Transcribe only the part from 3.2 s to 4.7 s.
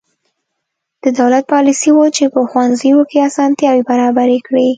اسانتیاوې برابرې کړې.